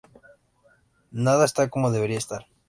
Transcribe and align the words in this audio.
Nada 1.25 1.45
está 1.45 1.69
como 1.69 1.91
debería 1.91 2.17
estar. 2.17 2.47